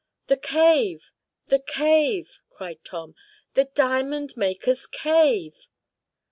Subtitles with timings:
[0.25, 1.11] "The cave!
[1.45, 3.13] The cave!" cried Tom.
[3.53, 5.67] "The diamond makers' cave!"